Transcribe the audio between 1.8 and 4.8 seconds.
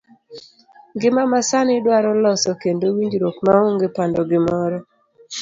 dwaro loso kendo winjruok maonge pando gimoro.